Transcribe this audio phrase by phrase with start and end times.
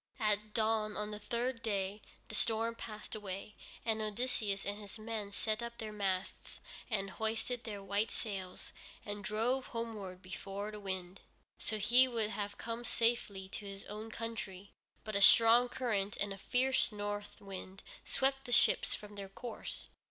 [0.19, 3.53] At dawn on the third day, the storm passed away,
[3.85, 8.71] and Odysseus and his men set up their masts and hoisted their white sails,
[9.05, 11.21] and drove homeward before the wind.
[11.59, 14.71] So he would have come safely to his own country,
[15.03, 19.85] but a strong current and a fierce north wind swept the ships from their course.